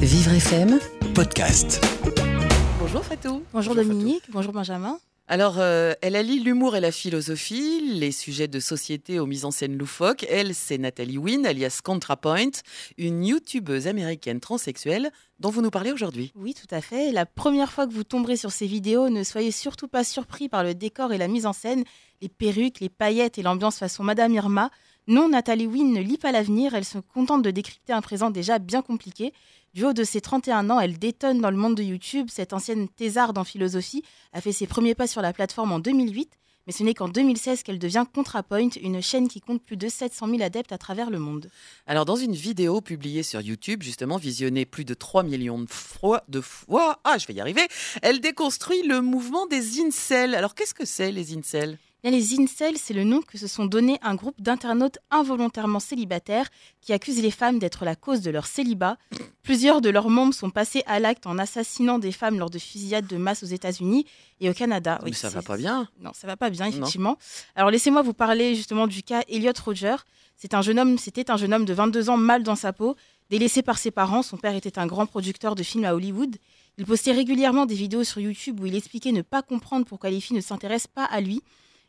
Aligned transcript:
Vivre 0.00 0.32
FM 0.32 0.80
podcast. 1.14 1.84
Bonjour 2.78 3.04
Fatou. 3.04 3.42
Bonjour 3.52 3.74
Dominique, 3.74 4.22
bonjour 4.30 4.54
Benjamin. 4.54 4.98
Alors, 5.28 5.56
euh, 5.58 5.92
elle 6.00 6.16
allie 6.16 6.40
l'humour 6.40 6.74
et 6.74 6.80
la 6.80 6.90
philosophie, 6.90 7.82
les 7.82 8.10
sujets 8.10 8.48
de 8.48 8.60
société 8.60 9.20
aux 9.20 9.26
mises 9.26 9.44
en 9.44 9.50
scène 9.50 9.76
loufoques. 9.76 10.24
Elle, 10.30 10.54
c'est 10.54 10.78
Nathalie 10.78 11.18
Wynn, 11.18 11.44
alias 11.44 11.80
ContraPoint, 11.84 12.50
une 12.96 13.26
youtubeuse 13.26 13.86
américaine 13.88 14.40
transsexuelle 14.40 15.10
dont 15.38 15.50
vous 15.50 15.60
nous 15.60 15.70
parlez 15.70 15.92
aujourd'hui. 15.92 16.32
Oui, 16.34 16.54
tout 16.54 16.74
à 16.74 16.80
fait. 16.80 17.12
La 17.12 17.26
première 17.26 17.70
fois 17.70 17.86
que 17.86 17.92
vous 17.92 18.02
tomberez 18.02 18.38
sur 18.38 18.52
ces 18.52 18.66
vidéos, 18.66 19.10
ne 19.10 19.22
soyez 19.22 19.50
surtout 19.50 19.86
pas 19.86 20.02
surpris 20.02 20.48
par 20.48 20.64
le 20.64 20.74
décor 20.74 21.12
et 21.12 21.18
la 21.18 21.28
mise 21.28 21.44
en 21.44 21.52
scène, 21.52 21.84
les 22.22 22.30
perruques, 22.30 22.80
les 22.80 22.88
paillettes 22.88 23.36
et 23.36 23.42
l'ambiance 23.42 23.78
façon 23.78 24.02
Madame 24.02 24.32
Irma. 24.32 24.70
Non, 25.10 25.28
Nathalie 25.28 25.66
Wynn 25.66 25.92
ne 25.92 26.00
lit 26.00 26.18
pas 26.18 26.30
l'avenir, 26.30 26.72
elle 26.76 26.84
se 26.84 26.98
contente 26.98 27.42
de 27.42 27.50
décrypter 27.50 27.92
un 27.92 28.00
présent 28.00 28.30
déjà 28.30 28.60
bien 28.60 28.80
compliqué. 28.80 29.32
Du 29.74 29.84
haut 29.84 29.92
de 29.92 30.04
ses 30.04 30.20
31 30.20 30.70
ans, 30.70 30.78
elle 30.78 31.00
détonne 31.00 31.40
dans 31.40 31.50
le 31.50 31.56
monde 31.56 31.74
de 31.74 31.82
YouTube. 31.82 32.28
Cette 32.30 32.52
ancienne 32.52 32.86
thésarde 32.86 33.36
en 33.36 33.42
philosophie 33.42 34.04
a 34.32 34.40
fait 34.40 34.52
ses 34.52 34.68
premiers 34.68 34.94
pas 34.94 35.08
sur 35.08 35.20
la 35.20 35.32
plateforme 35.32 35.72
en 35.72 35.80
2008, 35.80 36.30
mais 36.68 36.72
ce 36.72 36.84
n'est 36.84 36.94
qu'en 36.94 37.08
2016 37.08 37.64
qu'elle 37.64 37.80
devient 37.80 38.04
ContraPoint, 38.14 38.68
une 38.80 39.02
chaîne 39.02 39.26
qui 39.26 39.40
compte 39.40 39.64
plus 39.64 39.76
de 39.76 39.88
700 39.88 40.28
000 40.28 40.42
adeptes 40.42 40.70
à 40.70 40.78
travers 40.78 41.10
le 41.10 41.18
monde. 41.18 41.50
Alors, 41.88 42.04
dans 42.04 42.14
une 42.14 42.36
vidéo 42.36 42.80
publiée 42.80 43.24
sur 43.24 43.40
YouTube, 43.40 43.82
justement 43.82 44.16
visionnée 44.16 44.64
plus 44.64 44.84
de 44.84 44.94
3 44.94 45.24
millions 45.24 45.58
de 45.58 45.68
fois, 45.68 46.22
de 46.28 46.40
fois, 46.40 47.00
ah, 47.02 47.18
je 47.18 47.26
vais 47.26 47.34
y 47.34 47.40
arriver, 47.40 47.66
elle 48.02 48.20
déconstruit 48.20 48.84
le 48.84 49.00
mouvement 49.00 49.48
des 49.48 49.80
incels. 49.80 50.36
Alors, 50.36 50.54
qu'est-ce 50.54 50.74
que 50.74 50.84
c'est 50.84 51.10
les 51.10 51.36
incels? 51.36 51.78
Bien, 52.02 52.12
les 52.12 52.40
incels, 52.40 52.78
c'est 52.78 52.94
le 52.94 53.04
nom 53.04 53.20
que 53.20 53.36
se 53.36 53.46
sont 53.46 53.66
donné 53.66 53.98
un 54.02 54.14
groupe 54.14 54.40
d'internautes 54.40 54.98
involontairement 55.10 55.80
célibataires 55.80 56.48
qui 56.80 56.94
accusent 56.94 57.20
les 57.20 57.30
femmes 57.30 57.58
d'être 57.58 57.84
la 57.84 57.94
cause 57.94 58.22
de 58.22 58.30
leur 58.30 58.46
célibat. 58.46 58.96
Plusieurs 59.42 59.82
de 59.82 59.90
leurs 59.90 60.08
membres 60.08 60.32
sont 60.32 60.48
passés 60.48 60.82
à 60.86 60.98
l'acte 60.98 61.26
en 61.26 61.36
assassinant 61.36 61.98
des 61.98 62.12
femmes 62.12 62.38
lors 62.38 62.48
de 62.48 62.58
fusillades 62.58 63.06
de 63.06 63.18
masse 63.18 63.42
aux 63.42 63.46
États-Unis 63.46 64.06
et 64.40 64.48
au 64.48 64.54
Canada. 64.54 64.98
Mais 65.04 65.12
ça 65.12 65.28
va 65.28 65.42
pas 65.42 65.58
bien. 65.58 65.88
Non, 66.00 66.12
ça 66.14 66.26
va 66.26 66.38
pas 66.38 66.48
bien, 66.48 66.66
effectivement. 66.66 67.18
Alors 67.54 67.70
laissez-moi 67.70 68.00
vous 68.00 68.14
parler 68.14 68.54
justement 68.54 68.86
du 68.86 69.02
cas 69.02 69.22
Elliot 69.28 69.52
Roger. 69.62 69.96
C'est 70.36 70.54
un 70.54 70.62
jeune 70.62 70.78
homme, 70.78 70.96
c'était 70.96 71.30
un 71.30 71.36
jeune 71.36 71.52
homme 71.52 71.66
de 71.66 71.74
22 71.74 72.08
ans 72.08 72.16
mal 72.16 72.42
dans 72.42 72.56
sa 72.56 72.72
peau, 72.72 72.96
délaissé 73.28 73.60
par 73.60 73.76
ses 73.76 73.90
parents. 73.90 74.22
Son 74.22 74.38
père 74.38 74.54
était 74.54 74.78
un 74.78 74.86
grand 74.86 75.04
producteur 75.04 75.54
de 75.54 75.62
films 75.62 75.84
à 75.84 75.94
Hollywood. 75.94 76.34
Il 76.78 76.86
postait 76.86 77.12
régulièrement 77.12 77.66
des 77.66 77.74
vidéos 77.74 78.04
sur 78.04 78.22
YouTube 78.22 78.58
où 78.60 78.64
il 78.64 78.74
expliquait 78.74 79.12
ne 79.12 79.20
pas 79.20 79.42
comprendre 79.42 79.84
pourquoi 79.84 80.08
les 80.08 80.18
filles 80.18 80.36
ne 80.36 80.40
s'intéressent 80.40 80.90
pas 80.94 81.04
à 81.04 81.20
lui. 81.20 81.42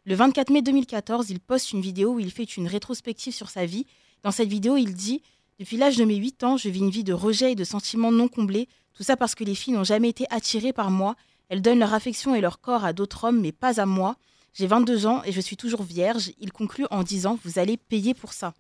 Le 0.04 0.16
24 0.16 0.50
mai 0.50 0.64
2014, 0.64 1.30
il 1.30 1.40
poste 1.40 1.74
une 1.74 1.82
vidéo 1.82 2.16
où 2.16 2.20
il 2.20 2.32
fait 2.32 2.58
une 2.58 2.68
rétrospective 2.68 3.36
sur 3.36 3.52
sa 3.52 3.68
vie. 3.68 3.86
Dans 4.24 4.32
cette 4.32 4.50
vidéo, 4.50 4.76
il 4.76 4.96
dit 4.96 5.22
Depuis 5.60 5.78
l'âge 5.78 5.96
de 5.96 6.06
mes 6.06 6.16
8 6.16 6.44
ans, 6.44 6.58
je 6.58 6.70
vis 6.70 6.80
une 6.80 6.90
vie 6.90 7.04
de 7.04 7.14
rejet 7.14 7.52
et 7.52 7.56
de 7.56 7.64
sentiments 7.64 8.12
non 8.12 8.28
comblés. 8.28 8.68
Tout 8.96 9.04
ça 9.04 9.16
parce 9.16 9.36
que 9.36 9.44
les 9.44 9.54
filles 9.54 9.76
n'ont 9.76 9.84
jamais 9.84 10.10
été 10.10 10.26
attirées 10.32 10.74
par 10.74 10.90
moi. 10.90 11.16
Elles 11.50 11.62
donnent 11.62 11.78
leur 11.78 11.94
affection 11.94 12.34
et 12.34 12.42
leur 12.42 12.62
corps 12.62 12.84
à 12.84 12.94
d'autres 12.94 13.26
hommes, 13.26 13.42
mais 13.42 13.52
pas 13.52 13.80
à 13.80 13.86
moi. 13.86 14.16
J'ai 14.56 14.66
22 14.66 15.06
ans 15.06 15.22
et 15.24 15.32
je 15.32 15.40
suis 15.40 15.56
toujours 15.56 15.84
vierge. 15.84 16.32
Il 16.40 16.52
conclut 16.52 16.88
en 16.90 17.04
disant 17.04 17.38
Vous 17.46 17.60
allez 17.60 17.78
payer 17.78 18.16
pour 18.16 18.34
ça. 18.34 18.56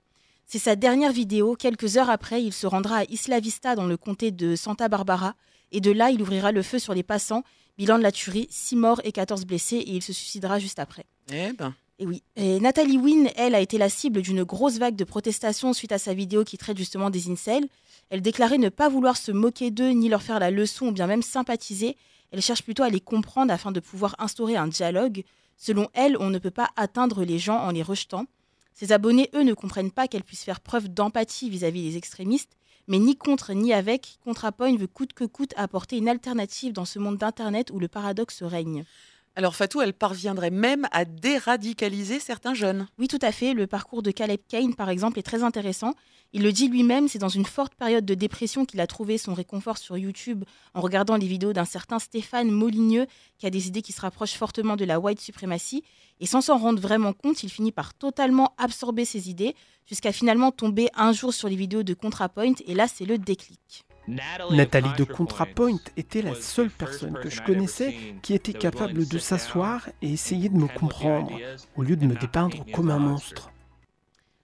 C'est 0.45 0.59
sa 0.59 0.76
dernière 0.76 1.11
vidéo. 1.11 1.55
Quelques 1.55 1.98
heures 1.98 2.11
après, 2.11 2.44
il 2.44 2.53
se 2.53 2.67
rendra 2.67 2.98
à 2.98 3.03
Isla 3.05 3.39
Vista 3.39 3.73
dans 3.76 3.88
le 3.88 3.98
comté 3.98 4.30
de 4.30 4.55
Santa 4.55 4.89
Barbara. 4.89 5.33
Et 5.72 5.81
de 5.81 5.89
là, 5.89 6.11
il 6.11 6.22
ouvrira 6.22 6.52
le 6.52 6.61
feu 6.61 6.78
sur 6.78 6.94
les 6.94 7.02
passants. 7.02 7.44
Bilan 7.82 7.98
de 7.98 8.04
la 8.04 8.12
tuerie 8.12 8.46
6 8.52 8.76
morts 8.76 9.02
et 9.04 9.12
14 9.12 9.44
blessés. 9.48 9.78
Et 9.78 9.94
il 9.94 10.04
se 10.04 10.14
suicidera 10.14 10.60
juste 10.60 10.78
après. 10.78 11.04
Eh 11.34 11.52
ben. 11.54 11.74
Et 11.98 12.06
oui. 12.06 12.22
Et 12.36 12.60
Nathalie 12.60 13.00
Wynn, 13.00 13.32
elle, 13.36 13.56
a 13.56 13.60
été 13.60 13.80
la 13.80 13.90
cible 13.90 14.22
d'une 14.22 14.44
grosse 14.44 14.78
vague 14.78 14.96
de 14.96 15.04
protestations 15.04 15.73
suite 15.73 15.92
à 15.92 15.98
sa 15.98 16.14
vidéo 16.14 16.44
qui 16.44 16.60
traite 16.60 16.78
justement 16.78 17.10
des 17.10 17.32
incels. 17.32 17.68
Elle 18.12 18.22
déclarait 18.22 18.60
ne 18.60 18.70
pas 18.70 18.88
vouloir 18.88 19.18
se 19.18 19.32
moquer 19.32 19.72
d'eux 19.72 19.90
ni 19.90 20.10
leur 20.10 20.22
faire 20.22 20.38
la 20.38 20.52
leçon 20.52 20.90
ou 20.90 20.92
bien 20.92 21.08
même 21.08 21.23
sympathiser. 21.23 21.98
Elle 22.30 22.44
cherche 22.44 22.62
plutôt 22.62 22.84
à 22.84 22.90
les 22.90 23.00
comprendre 23.00 23.52
afin 23.52 23.72
de 23.72 23.80
pouvoir 23.80 24.16
instaurer 24.20 24.58
un 24.58 24.68
dialogue. 24.68 25.23
Selon 25.58 25.90
elle, 25.94 26.18
on 26.20 26.30
ne 26.30 26.38
peut 26.38 26.52
pas 26.52 26.70
atteindre 26.76 27.23
les 27.23 27.39
gens 27.39 27.58
en 27.58 27.72
les 27.72 27.82
rejetant. 27.82 28.28
Ses 28.76 28.92
abonnés, 28.92 29.32
eux, 29.34 29.42
ne 29.42 29.55
comprennent 29.55 29.89
pas 29.89 30.08
qu'elle 30.08 30.23
puisse 30.23 30.44
faire 30.44 30.60
preuve 30.60 30.88
d'empathie 30.88 31.50
vis-à-vis 31.50 31.82
des 31.82 31.98
extrémistes, 31.98 32.52
mais 32.87 32.99
ni 32.99 33.15
contre 33.15 33.53
ni 33.53 33.73
avec, 33.73 34.19
ContraPoint 34.23 34.75
veut 34.75 34.87
coûte 34.87 35.14
que 35.14 35.23
coûte 35.23 35.53
apporter 35.58 35.97
une 35.97 36.09
alternative 36.09 36.73
dans 36.73 36.86
ce 36.86 36.99
monde 36.99 37.17
d'Internet 37.17 37.71
où 37.71 37.80
le 37.80 37.87
paradoxe 37.87 38.43
règne. 38.43 38.86
Alors 39.37 39.55
Fatou, 39.55 39.81
elle 39.81 39.93
parviendrait 39.93 40.52
même 40.52 40.87
à 40.92 41.05
déradicaliser 41.05 42.19
certains 42.19 42.53
jeunes. 42.53 42.87
Oui, 42.99 43.08
tout 43.08 43.19
à 43.21 43.31
fait. 43.31 43.53
Le 43.53 43.65
parcours 43.65 44.03
de 44.03 44.11
Caleb 44.11 44.42
Kane, 44.49 44.75
par 44.75 44.89
exemple, 44.89 45.17
est 45.19 45.23
très 45.23 45.42
intéressant. 45.42 45.93
Il 46.33 46.43
le 46.43 46.52
dit 46.52 46.67
lui-même, 46.67 47.08
c'est 47.08 47.17
dans 47.17 47.30
une 47.30 47.45
forte 47.45 47.73
période 47.75 48.05
de 48.05 48.14
dépression 48.14 48.65
qu'il 48.65 48.81
a 48.81 48.87
trouvé 48.87 49.17
son 49.17 49.33
réconfort 49.33 49.77
sur 49.77 49.97
YouTube 49.97 50.43
en 50.73 50.81
regardant 50.81 51.15
les 51.15 51.27
vidéos 51.27 51.53
d'un 51.53 51.65
certain 51.65 51.99
Stéphane 51.99 52.52
Moligneux 52.52 53.08
qui 53.37 53.45
a 53.45 53.49
des 53.49 53.67
idées 53.67 53.81
qui 53.81 53.93
se 53.93 54.02
rapprochent 54.02 54.36
fortement 54.36 54.75
de 54.75 54.83
la 54.83 54.99
white 54.99 55.21
suprématie. 55.21 55.83
Et 56.19 56.25
sans 56.25 56.42
s'en 56.42 56.58
rendre 56.58 56.81
vraiment 56.81 57.13
compte, 57.13 57.42
il 57.43 57.49
finit 57.49 57.71
par 57.71 57.93
totalement 57.93 58.53
absorber 58.58 59.05
ses 59.05 59.30
idées 59.30 59.55
jusqu'à 59.87 60.11
finalement 60.11 60.52
tomber 60.52 60.89
un 60.93 61.13
jour 61.13 61.33
sur 61.33 61.48
les 61.48 61.55
vidéos 61.55 61.83
de 61.83 61.93
ContraPoint. 61.93 62.55
Et 62.65 62.75
là, 62.75 62.87
c'est 62.89 63.05
le 63.05 63.17
déclic. 63.17 63.86
Nathalie 64.08 64.94
de 64.98 65.04
ContraPoint 65.04 65.80
était 65.95 66.22
la 66.22 66.36
seule 66.36 66.72
personne 66.72 67.17
que 67.22 67.30
je 67.30 67.42
connaissais 67.42 67.95
qui 68.22 68.34
était 68.34 68.54
capable 68.54 69.08
de 69.08 69.20
s'asseoir 69.20 69.88
et 70.02 70.12
essayer 70.12 70.50
de 70.50 70.58
me 70.58 70.67
comprendre, 70.67 71.32
au 71.78 71.84
lieu 71.84 71.95
de 71.95 72.06
me 72.06 72.16
dépeindre 72.16 72.66
comme 72.73 72.90
un 72.90 73.00
monstre. 73.00 73.52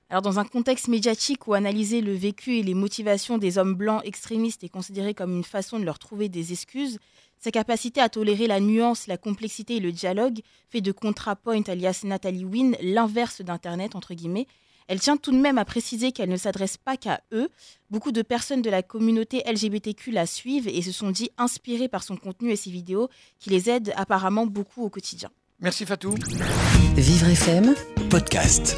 Alors 0.09 0.21
dans 0.21 0.39
un 0.39 0.45
contexte 0.45 0.87
médiatique 0.87 1.47
où 1.47 1.53
analyser 1.53 1.99
le 1.99 2.13
vécu 2.13 2.57
et 2.57 2.63
les 2.63 2.73
motivations 2.73 3.37
des 3.37 3.57
hommes 3.57 3.75
blancs 3.75 4.01
extrémistes 4.05 4.63
est 4.63 4.69
considéré 4.69 5.13
comme 5.13 5.35
une 5.35 5.43
façon 5.43 5.79
de 5.79 5.83
leur 5.83 5.99
trouver 5.99 6.29
des 6.29 6.53
excuses, 6.53 6.97
sa 7.39 7.51
capacité 7.51 7.99
à 7.99 8.07
tolérer 8.07 8.47
la 8.47 8.61
nuance, 8.61 9.07
la 9.07 9.17
complexité 9.17 9.75
et 9.75 9.79
le 9.81 9.91
dialogue 9.91 10.39
fait 10.69 10.79
de 10.81 10.93
ContraPoint 10.93 11.63
alias 11.67 12.01
Nathalie 12.05 12.45
Wynn 12.45 12.77
l'inverse 12.81 13.41
d'Internet 13.41 13.95
entre 13.95 14.13
guillemets 14.13 14.47
elle 14.87 14.99
tient 14.99 15.17
tout 15.17 15.31
de 15.31 15.37
même 15.37 15.57
à 15.57 15.65
préciser 15.65 16.11
qu'elle 16.11 16.29
ne 16.29 16.37
s'adresse 16.37 16.77
pas 16.77 16.97
qu'à 16.97 17.21
eux. 17.33 17.49
Beaucoup 17.89 18.11
de 18.11 18.21
personnes 18.21 18.61
de 18.61 18.69
la 18.69 18.83
communauté 18.83 19.43
LGBTQ 19.45 20.11
la 20.11 20.25
suivent 20.25 20.67
et 20.67 20.81
se 20.81 20.91
sont 20.91 21.11
dit 21.11 21.29
inspirées 21.37 21.87
par 21.87 22.03
son 22.03 22.17
contenu 22.17 22.51
et 22.51 22.55
ses 22.55 22.71
vidéos 22.71 23.09
qui 23.39 23.49
les 23.49 23.69
aident 23.69 23.93
apparemment 23.95 24.45
beaucoup 24.45 24.83
au 24.83 24.89
quotidien. 24.89 25.29
Merci 25.59 25.85
Fatou. 25.85 26.13
Vivre 26.95 27.27
FM 27.29 27.75
podcast. 28.09 28.75